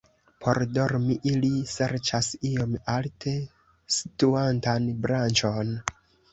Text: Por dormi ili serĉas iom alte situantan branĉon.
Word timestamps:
Por 0.43 0.59
dormi 0.77 1.17
ili 1.31 1.51
serĉas 1.73 2.31
iom 2.53 2.75
alte 2.95 3.35
situantan 3.99 4.93
branĉon. 5.07 5.75